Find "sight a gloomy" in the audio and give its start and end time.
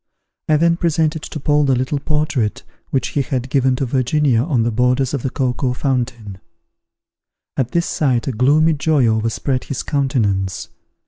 7.85-8.73